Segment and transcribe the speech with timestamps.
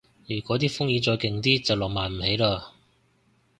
[0.25, 2.61] 如嗰啲風雨再勁啲就浪漫唔起嘞